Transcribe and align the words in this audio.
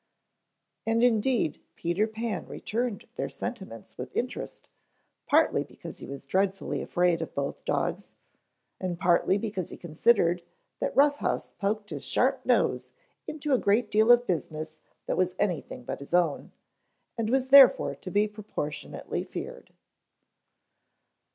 And 0.83 1.03
indeed 1.03 1.61
Peter 1.75 2.07
Pan 2.07 2.47
returned 2.47 3.07
their 3.17 3.29
sentiments 3.29 3.99
with 3.99 4.09
interest 4.15 4.71
partly 5.27 5.63
because 5.63 5.99
he 5.99 6.07
was 6.07 6.25
dreadfully 6.25 6.81
afraid 6.81 7.21
of 7.21 7.35
both 7.35 7.63
dogs 7.65 8.15
and 8.79 8.97
partly 8.97 9.37
because 9.37 9.69
he 9.69 9.77
considered 9.77 10.41
that 10.79 10.95
Rough 10.97 11.17
House 11.17 11.51
poked 11.51 11.91
his 11.91 12.03
sharp 12.03 12.43
nose 12.47 12.89
into 13.27 13.53
a 13.53 13.59
great 13.59 13.91
deal 13.91 14.11
of 14.11 14.25
business 14.25 14.79
that 15.05 15.17
was 15.17 15.35
anything 15.37 15.83
but 15.83 15.99
his 15.99 16.15
own, 16.15 16.51
and 17.15 17.29
was 17.29 17.49
therefore 17.49 17.93
to 17.93 18.09
be 18.09 18.27
proportionately 18.27 19.23
feared. 19.23 19.71